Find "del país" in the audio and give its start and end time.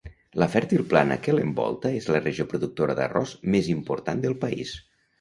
4.29-4.79